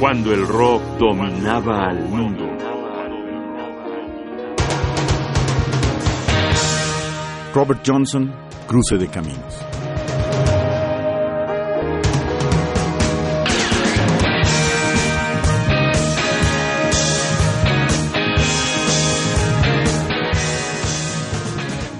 cuando 0.00 0.32
el 0.32 0.48
rock 0.48 0.82
dominaba 0.98 1.90
al 1.90 2.08
mundo. 2.08 2.46
Robert 7.52 7.82
Johnson, 7.86 8.34
Cruce 8.66 8.96
de 8.96 9.08
Caminos. 9.08 9.58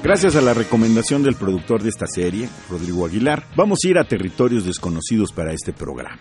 Gracias 0.03 0.37
a 0.37 0.41
la 0.41 0.55
recomendación 0.55 1.23
del 1.23 1.35
productor 1.35 1.83
de 1.83 1.91
esta 1.91 2.07
serie, 2.07 2.49
Rodrigo 2.71 3.05
Aguilar, 3.05 3.45
vamos 3.55 3.81
a 3.85 3.89
ir 3.89 3.99
a 3.99 4.05
territorios 4.05 4.65
desconocidos 4.65 5.33
para 5.33 5.53
este 5.53 5.75
programa. 5.75 6.19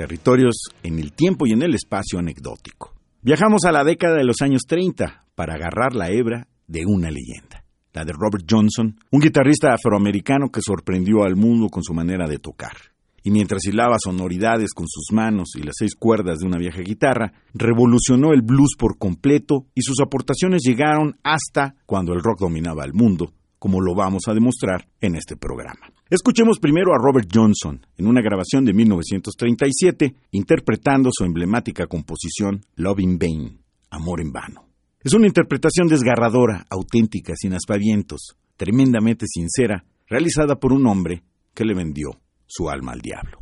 Territorios 0.00 0.54
en 0.82 0.98
el 0.98 1.12
tiempo 1.12 1.46
y 1.46 1.52
en 1.52 1.60
el 1.60 1.74
espacio 1.74 2.18
anecdótico. 2.18 2.94
Viajamos 3.20 3.66
a 3.66 3.70
la 3.70 3.84
década 3.84 4.16
de 4.16 4.24
los 4.24 4.40
años 4.40 4.62
30 4.66 5.26
para 5.34 5.56
agarrar 5.56 5.94
la 5.94 6.08
hebra 6.08 6.48
de 6.66 6.86
una 6.86 7.10
leyenda, 7.10 7.64
la 7.92 8.06
de 8.06 8.14
Robert 8.14 8.46
Johnson, 8.50 8.98
un 9.10 9.20
guitarrista 9.20 9.74
afroamericano 9.74 10.48
que 10.48 10.62
sorprendió 10.62 11.22
al 11.24 11.36
mundo 11.36 11.68
con 11.68 11.82
su 11.82 11.92
manera 11.92 12.26
de 12.26 12.38
tocar 12.38 12.72
y 13.22 13.30
mientras 13.30 13.66
hilaba 13.66 13.96
sonoridades 14.02 14.72
con 14.72 14.86
sus 14.88 15.12
manos 15.12 15.50
y 15.54 15.62
las 15.62 15.74
seis 15.78 15.94
cuerdas 15.94 16.38
de 16.38 16.46
una 16.46 16.56
vieja 16.56 16.80
guitarra, 16.80 17.34
revolucionó 17.52 18.32
el 18.32 18.40
blues 18.40 18.76
por 18.78 18.96
completo 18.96 19.66
y 19.74 19.82
sus 19.82 20.00
aportaciones 20.00 20.62
llegaron 20.64 21.18
hasta 21.22 21.74
cuando 21.84 22.14
el 22.14 22.22
rock 22.22 22.40
dominaba 22.40 22.86
el 22.86 22.94
mundo, 22.94 23.34
como 23.60 23.80
lo 23.80 23.94
vamos 23.94 24.22
a 24.26 24.34
demostrar 24.34 24.88
en 25.00 25.14
este 25.14 25.36
programa. 25.36 25.92
Escuchemos 26.08 26.58
primero 26.58 26.92
a 26.92 26.98
Robert 26.98 27.28
Johnson 27.32 27.86
en 27.96 28.06
una 28.08 28.22
grabación 28.22 28.64
de 28.64 28.72
1937 28.72 30.16
interpretando 30.32 31.10
su 31.12 31.24
emblemática 31.24 31.86
composición 31.86 32.64
Love 32.74 33.00
in 33.00 33.18
Vain, 33.18 33.60
Amor 33.90 34.22
en 34.22 34.32
Vano. 34.32 34.66
Es 35.02 35.12
una 35.12 35.26
interpretación 35.26 35.88
desgarradora, 35.88 36.66
auténtica, 36.70 37.34
sin 37.36 37.52
aspavientos, 37.52 38.36
tremendamente 38.56 39.26
sincera, 39.28 39.84
realizada 40.08 40.56
por 40.56 40.72
un 40.72 40.86
hombre 40.86 41.22
que 41.54 41.64
le 41.64 41.74
vendió 41.74 42.18
su 42.46 42.68
alma 42.70 42.92
al 42.92 43.00
diablo. 43.00 43.39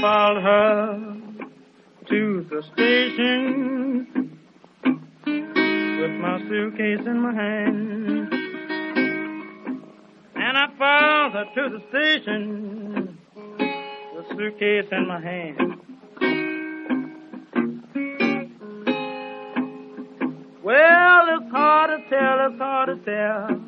Followed 0.00 0.42
her 0.42 1.16
to 2.08 2.46
the 2.50 2.62
station 2.72 4.06
with 5.24 6.12
my 6.20 6.38
suitcase 6.48 7.04
in 7.04 7.20
my 7.20 7.34
hand. 7.34 8.32
And 10.36 10.56
I 10.56 10.68
followed 10.78 11.32
her 11.32 11.46
to 11.54 11.78
the 11.78 11.82
station, 11.88 13.18
the 13.56 14.24
suitcase 14.36 14.86
in 14.92 15.08
my 15.08 15.20
hand. 15.20 15.74
Well, 20.62 21.26
it's 21.40 21.50
hard 21.50 21.90
to 21.90 22.08
tell, 22.08 22.46
it's 22.46 22.58
hard 22.58 22.88
to 22.88 22.96
tell. 23.04 23.60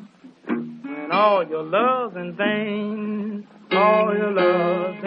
And 0.47 1.11
all 1.11 1.45
your 1.47 1.63
love's 1.63 2.15
in 2.15 2.35
vain, 2.35 3.47
all 3.71 4.15
your 4.15 4.31
love's 4.31 5.00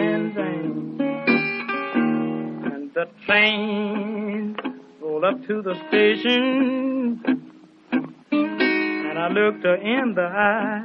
train 3.25 4.55
rolled 5.01 5.23
up 5.23 5.47
to 5.47 5.61
the 5.61 5.75
station, 5.87 7.19
and 8.31 9.19
I 9.19 9.27
looked 9.29 9.63
her 9.63 9.75
in 9.75 10.13
the 10.13 10.21
eye. 10.21 10.83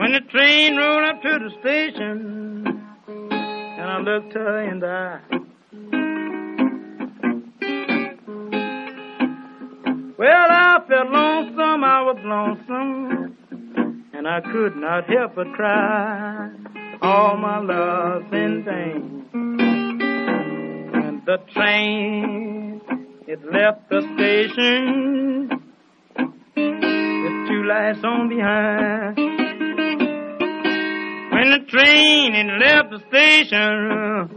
When 0.00 0.12
the 0.12 0.20
train 0.30 0.76
rolled 0.76 1.04
up 1.04 1.22
to 1.22 1.38
the 1.38 1.50
station, 1.60 2.66
and 3.06 3.90
I 3.90 3.98
looked 4.00 4.32
her 4.32 4.62
in 4.70 4.80
the 4.80 4.88
eye. 4.88 5.20
Well, 10.18 10.48
I 10.50 10.80
felt 10.88 11.10
lonesome, 11.10 11.84
I 11.84 12.02
was 12.02 12.18
lonesome, 12.24 13.36
and 14.14 14.26
I 14.26 14.40
could 14.40 14.76
not 14.76 15.08
help 15.10 15.34
but 15.34 15.52
cry. 15.52 16.50
All 17.02 17.36
my 17.36 17.58
love's 17.58 18.32
in 18.32 18.64
vain. 18.64 19.19
The 21.26 21.36
train, 21.52 22.80
it 23.28 23.40
left 23.52 23.90
the 23.90 24.00
station 24.14 25.48
with 26.16 27.48
two 27.48 27.62
lights 27.68 28.02
on 28.02 28.28
behind. 28.30 29.16
When 31.30 31.50
the 31.50 31.58
train, 31.68 32.34
it 32.34 32.58
left 32.58 32.90
the 32.90 33.00
station 33.08 34.28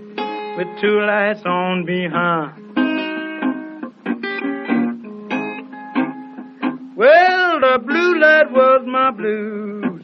with 0.58 0.68
two 0.82 1.00
lights 1.02 1.44
on 1.46 1.86
behind. 1.86 2.60
Well, 6.98 7.60
the 7.62 7.80
blue 7.80 8.20
light 8.20 8.52
was 8.52 8.82
my 8.86 9.12
blues, 9.12 10.04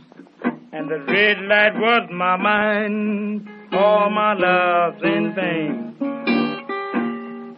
and 0.72 0.89
the 0.89 1.00
red 1.07 1.41
light 1.41 1.75
was 1.75 2.09
my 2.12 2.38
mind. 2.38 3.50
All 3.73 4.09
my 4.09 4.34
love's 4.34 5.03
in 5.03 5.35
vain. 5.35 5.88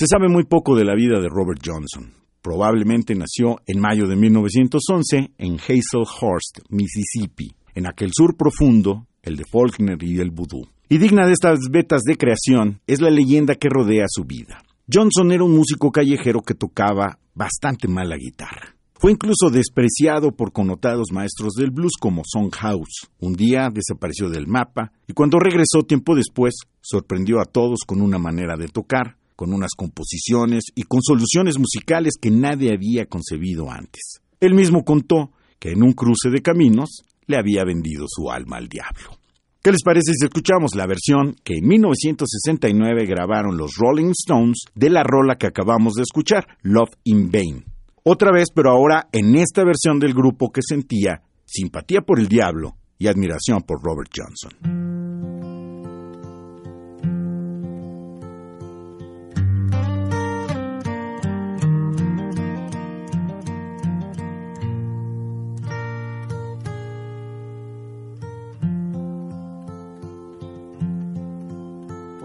Se 0.00 0.06
sabe 0.06 0.30
muy 0.30 0.44
poco 0.44 0.74
de 0.74 0.86
la 0.86 0.94
vida 0.94 1.20
de 1.20 1.28
Robert 1.28 1.60
Johnson. 1.62 2.14
Probablemente 2.40 3.14
nació 3.14 3.60
en 3.66 3.80
mayo 3.80 4.06
de 4.06 4.16
1911 4.16 5.32
en 5.36 5.58
Hazelhurst, 5.58 6.60
Mississippi, 6.70 7.54
en 7.74 7.86
aquel 7.86 8.08
sur 8.14 8.34
profundo, 8.34 9.06
el 9.22 9.36
de 9.36 9.44
Faulkner 9.44 10.02
y 10.02 10.18
el 10.18 10.30
vudú. 10.30 10.66
Y 10.88 10.96
digna 10.96 11.26
de 11.26 11.34
estas 11.34 11.58
vetas 11.70 12.00
de 12.04 12.16
creación 12.16 12.80
es 12.86 13.02
la 13.02 13.10
leyenda 13.10 13.56
que 13.56 13.68
rodea 13.68 14.06
su 14.08 14.24
vida. 14.24 14.62
Johnson 14.90 15.32
era 15.32 15.44
un 15.44 15.54
músico 15.54 15.92
callejero 15.92 16.40
que 16.40 16.54
tocaba 16.54 17.18
bastante 17.34 17.86
mal 17.86 18.08
la 18.08 18.16
guitarra. 18.16 18.74
Fue 18.94 19.12
incluso 19.12 19.50
despreciado 19.50 20.32
por 20.32 20.52
connotados 20.52 21.12
maestros 21.12 21.52
del 21.56 21.72
blues 21.72 21.98
como 22.00 22.22
Son 22.24 22.48
House. 22.48 23.10
Un 23.18 23.34
día 23.34 23.68
desapareció 23.70 24.30
del 24.30 24.46
mapa 24.46 24.92
y 25.06 25.12
cuando 25.12 25.38
regresó 25.38 25.82
tiempo 25.86 26.14
después 26.14 26.54
sorprendió 26.80 27.38
a 27.38 27.44
todos 27.44 27.80
con 27.86 28.00
una 28.00 28.18
manera 28.18 28.56
de 28.56 28.68
tocar, 28.68 29.18
con 29.40 29.54
unas 29.54 29.70
composiciones 29.74 30.64
y 30.74 30.82
con 30.82 31.00
soluciones 31.00 31.58
musicales 31.58 32.18
que 32.20 32.30
nadie 32.30 32.74
había 32.74 33.06
concebido 33.06 33.70
antes. 33.70 34.20
Él 34.38 34.52
mismo 34.52 34.84
contó 34.84 35.30
que 35.58 35.70
en 35.70 35.82
un 35.82 35.94
cruce 35.94 36.28
de 36.28 36.42
caminos 36.42 37.06
le 37.26 37.38
había 37.38 37.64
vendido 37.64 38.04
su 38.06 38.30
alma 38.30 38.58
al 38.58 38.68
diablo. 38.68 39.16
¿Qué 39.62 39.72
les 39.72 39.82
parece 39.82 40.12
si 40.12 40.26
escuchamos 40.26 40.74
la 40.74 40.86
versión 40.86 41.36
que 41.42 41.54
en 41.54 41.68
1969 41.68 43.06
grabaron 43.06 43.56
los 43.56 43.76
Rolling 43.76 44.10
Stones 44.10 44.64
de 44.74 44.90
la 44.90 45.04
rola 45.04 45.36
que 45.36 45.46
acabamos 45.46 45.94
de 45.94 46.02
escuchar, 46.02 46.46
Love 46.60 46.90
in 47.04 47.30
Vain? 47.30 47.64
Otra 48.02 48.32
vez, 48.32 48.48
pero 48.54 48.70
ahora 48.70 49.08
en 49.10 49.36
esta 49.36 49.64
versión 49.64 49.98
del 50.00 50.12
grupo 50.12 50.52
que 50.52 50.60
sentía 50.60 51.22
simpatía 51.46 52.02
por 52.02 52.20
el 52.20 52.28
diablo 52.28 52.76
y 52.98 53.06
admiración 53.06 53.62
por 53.62 53.82
Robert 53.82 54.10
Johnson. 54.14 54.89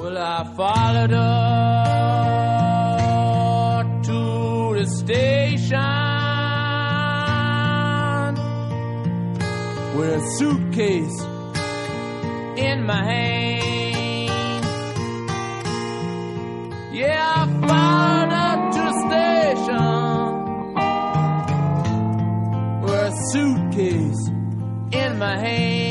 Well, 0.06 0.20
I 0.20 0.44
followed 0.56 1.10
her 1.10 1.96
to 4.04 4.76
the 4.78 4.86
station 5.02 5.80
with 9.98 10.22
a 10.22 10.24
suitcase 10.38 11.20
in 12.56 12.86
my 12.86 13.04
hand. 13.04 14.66
Yeah, 16.94 17.34
I 17.38 17.48
followed 17.68 18.32
her 18.38 18.56
to 18.76 18.82
the 18.90 18.96
station 19.08 19.90
with 22.84 23.10
a 23.10 23.14
suitcase 23.32 24.24
in 24.92 25.18
my 25.18 25.36
hand. 25.40 25.85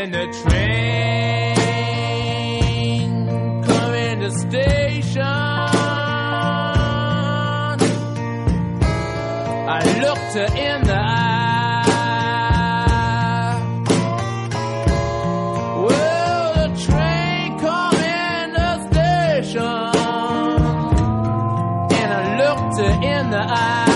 When 0.00 0.12
the 0.12 0.26
train 0.42 1.60
come 3.66 3.94
in 3.94 4.20
the 4.20 4.30
station, 4.30 5.26
I 9.68 9.80
looked 10.00 10.32
her 10.38 10.48
in 10.56 10.84
the 10.84 10.96
eye. 10.96 11.90
Well, 15.86 16.54
the 16.54 16.68
train 16.86 17.58
come 17.58 17.96
in 17.96 18.52
the 18.54 18.72
station, 18.88 19.92
and 22.00 22.10
I 22.10 22.22
looked 22.38 22.76
her 22.80 22.92
in 23.02 23.30
the 23.30 23.42
eye. 23.42 23.89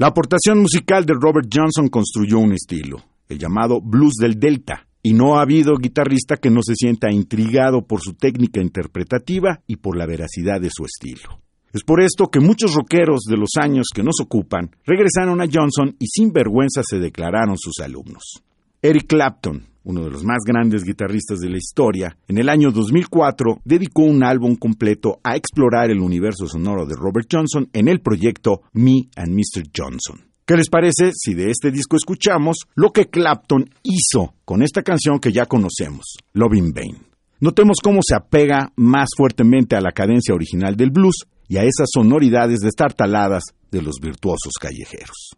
La 0.00 0.06
aportación 0.06 0.60
musical 0.60 1.04
de 1.04 1.12
Robert 1.12 1.46
Johnson 1.52 1.88
construyó 1.90 2.38
un 2.38 2.54
estilo, 2.54 3.02
el 3.28 3.38
llamado 3.38 3.82
blues 3.82 4.14
del 4.14 4.40
Delta, 4.40 4.86
y 5.02 5.12
no 5.12 5.36
ha 5.36 5.42
habido 5.42 5.76
guitarrista 5.76 6.38
que 6.38 6.48
no 6.48 6.62
se 6.62 6.74
sienta 6.74 7.12
intrigado 7.12 7.82
por 7.82 8.00
su 8.00 8.14
técnica 8.14 8.62
interpretativa 8.62 9.60
y 9.66 9.76
por 9.76 9.98
la 9.98 10.06
veracidad 10.06 10.58
de 10.58 10.70
su 10.70 10.86
estilo. 10.86 11.42
Es 11.74 11.84
por 11.84 12.00
esto 12.00 12.28
que 12.28 12.40
muchos 12.40 12.74
rockeros 12.74 13.24
de 13.28 13.36
los 13.36 13.50
años 13.60 13.88
que 13.94 14.02
nos 14.02 14.22
ocupan 14.22 14.70
regresaron 14.86 15.42
a 15.42 15.44
Johnson 15.52 15.94
y 15.98 16.06
sin 16.06 16.32
vergüenza 16.32 16.80
se 16.82 16.98
declararon 16.98 17.58
sus 17.58 17.78
alumnos. 17.84 18.42
Eric 18.80 19.06
Clapton, 19.06 19.66
uno 19.84 20.04
de 20.04 20.10
los 20.10 20.24
más 20.24 20.40
grandes 20.46 20.84
guitarristas 20.84 21.38
de 21.40 21.50
la 21.50 21.58
historia, 21.58 22.16
en 22.28 22.38
el 22.38 22.48
año 22.48 22.70
2004 22.70 23.60
dedicó 23.64 24.02
un 24.02 24.24
álbum 24.24 24.56
completo 24.56 25.20
a 25.22 25.36
explorar 25.36 25.90
el 25.90 26.00
universo 26.00 26.46
sonoro 26.46 26.86
de 26.86 26.96
Robert 26.96 27.28
Johnson 27.30 27.68
en 27.72 27.88
el 27.88 28.00
proyecto 28.00 28.62
Me 28.72 29.08
and 29.16 29.32
Mr. 29.32 29.68
Johnson. 29.76 30.30
¿Qué 30.44 30.56
les 30.56 30.68
parece 30.68 31.12
si 31.14 31.34
de 31.34 31.50
este 31.50 31.70
disco 31.70 31.96
escuchamos 31.96 32.56
lo 32.74 32.90
que 32.90 33.06
Clapton 33.06 33.70
hizo 33.84 34.34
con 34.44 34.62
esta 34.62 34.82
canción 34.82 35.20
que 35.20 35.32
ya 35.32 35.46
conocemos, 35.46 36.16
Love 36.32 36.54
in 36.56 36.72
Vain? 36.72 36.96
Notemos 37.38 37.76
cómo 37.82 38.00
se 38.02 38.16
apega 38.16 38.72
más 38.76 39.10
fuertemente 39.16 39.76
a 39.76 39.80
la 39.80 39.92
cadencia 39.92 40.34
original 40.34 40.76
del 40.76 40.90
blues 40.90 41.24
y 41.48 41.56
a 41.56 41.62
esas 41.62 41.88
sonoridades 41.92 42.60
destartaladas 42.60 43.44
de 43.70 43.80
los 43.80 43.96
virtuosos 44.00 44.52
callejeros. 44.60 45.30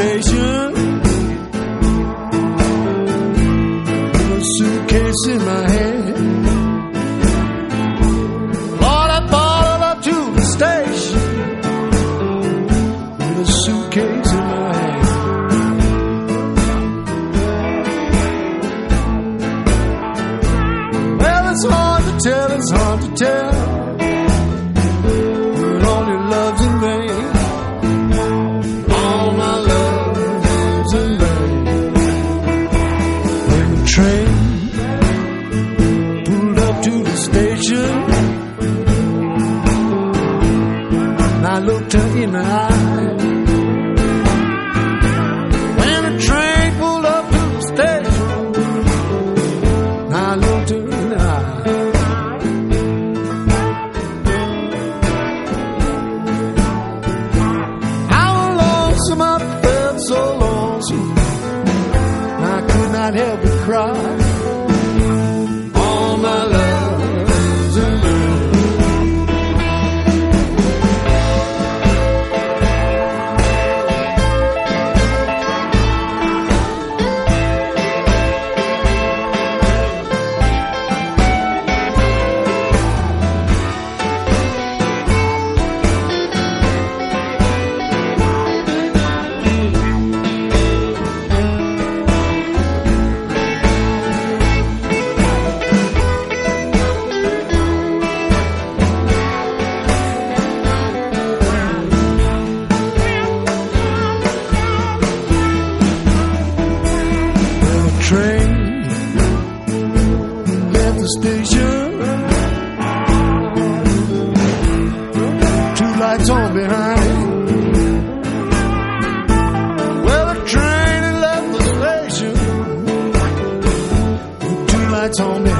They 0.00 0.29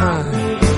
time. 0.01 0.70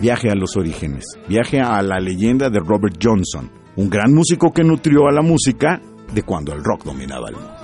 Viaje 0.00 0.30
a 0.30 0.36
los 0.36 0.56
orígenes, 0.56 1.04
viaje 1.28 1.60
a 1.60 1.82
la 1.82 1.98
leyenda 1.98 2.48
de 2.50 2.60
Robert 2.60 2.96
Johnson, 3.02 3.50
un 3.74 3.90
gran 3.90 4.14
músico 4.14 4.52
que 4.52 4.62
nutrió 4.62 5.08
a 5.08 5.12
la 5.12 5.22
música 5.22 5.80
de 6.14 6.22
cuando 6.22 6.52
el 6.52 6.62
rock 6.62 6.84
dominaba 6.84 7.28
el 7.30 7.34
mundo. 7.34 7.57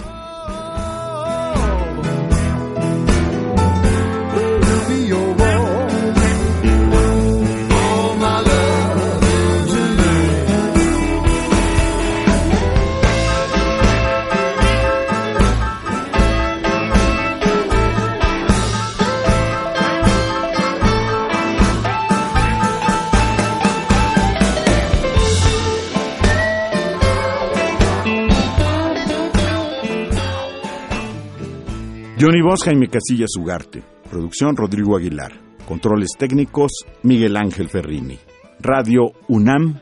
Johnny 32.25 32.41
Boss, 32.41 32.65
Jaime 32.65 32.89
Casillas 32.89 33.37
Ugarte. 33.39 33.83
Producción 34.11 34.57
Rodrigo 34.57 34.97
Aguilar. 34.97 35.33
Controles 35.69 36.13
técnicos 36.19 36.73
Miguel 37.03 37.37
Ángel 37.37 37.69
Ferrini. 37.69 38.19
Radio 38.61 39.13
UNAM, 39.29 39.79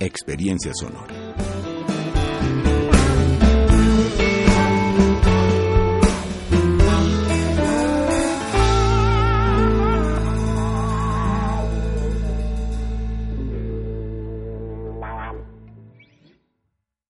Experiencia 0.00 0.72
Sonora. 0.74 1.25